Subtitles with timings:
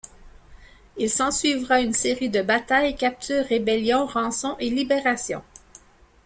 [0.97, 5.43] Il s'ensuivra une série de batailles, captures, rébellions, rançons et libérations.